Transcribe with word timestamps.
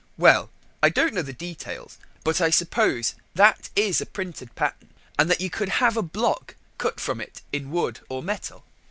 "Well, 0.17 0.49
I 0.81 0.89
don't 0.89 1.13
know 1.13 1.21
the 1.21 1.31
details, 1.31 1.99
but 2.23 2.41
I 2.41 2.49
suppose 2.49 3.13
that 3.35 3.69
is 3.75 4.01
a 4.01 4.05
printed 4.07 4.55
pattern, 4.55 4.89
and 5.19 5.29
that 5.29 5.41
you 5.41 5.51
could 5.51 5.69
have 5.69 5.95
a 5.95 6.01
block 6.01 6.55
cut 6.79 6.99
from 6.99 7.21
it 7.21 7.43
in 7.53 7.69
wood 7.69 7.99
or 8.09 8.23
metal." 8.23 8.65